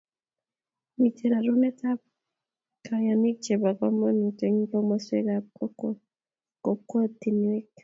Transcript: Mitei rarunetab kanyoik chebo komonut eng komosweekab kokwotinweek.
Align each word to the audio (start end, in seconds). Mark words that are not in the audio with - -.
Mitei 0.99 1.29
rarunetab 1.31 1.99
kanyoik 2.85 3.37
chebo 3.43 3.69
komonut 3.79 4.39
eng 4.47 4.57
komosweekab 4.71 5.45
kokwotinweek. 6.63 7.67